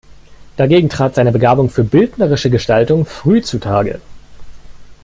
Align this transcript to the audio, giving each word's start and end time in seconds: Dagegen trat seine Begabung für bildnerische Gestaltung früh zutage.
Dagegen 0.57 0.89
trat 0.89 1.13
seine 1.13 1.31
Begabung 1.31 1.69
für 1.69 1.83
bildnerische 1.83 2.49
Gestaltung 2.49 3.05
früh 3.05 3.43
zutage. 3.43 4.01